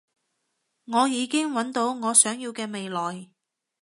[0.85, 3.29] 我已經搵到我想要嘅未來